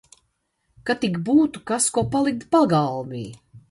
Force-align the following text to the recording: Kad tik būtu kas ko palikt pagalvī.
Kad 0.89 1.01
tik 1.05 1.21
būtu 1.29 1.63
kas 1.71 1.89
ko 1.99 2.07
palikt 2.17 2.53
pagalvī. 2.59 3.27